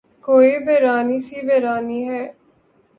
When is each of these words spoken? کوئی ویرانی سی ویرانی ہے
کوئی 0.25 0.51
ویرانی 0.65 1.19
سی 1.25 1.37
ویرانی 1.47 1.99
ہے 2.09 2.23